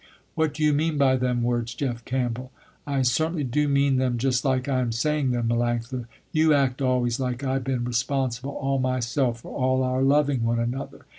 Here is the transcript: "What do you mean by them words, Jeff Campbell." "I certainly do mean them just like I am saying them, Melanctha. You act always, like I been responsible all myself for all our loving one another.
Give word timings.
"What 0.33 0.55
do 0.55 0.63
you 0.63 0.73
mean 0.73 0.97
by 0.97 1.15
them 1.15 1.43
words, 1.43 1.75
Jeff 1.75 2.03
Campbell." 2.05 2.51
"I 2.87 3.03
certainly 3.03 3.43
do 3.43 3.67
mean 3.67 3.97
them 3.97 4.17
just 4.17 4.43
like 4.43 4.67
I 4.67 4.79
am 4.79 4.91
saying 4.91 5.29
them, 5.29 5.47
Melanctha. 5.49 6.07
You 6.31 6.55
act 6.55 6.81
always, 6.81 7.19
like 7.19 7.43
I 7.43 7.59
been 7.59 7.85
responsible 7.85 8.55
all 8.57 8.79
myself 8.79 9.41
for 9.41 9.55
all 9.55 9.83
our 9.83 10.01
loving 10.01 10.41
one 10.43 10.57
another. 10.57 11.05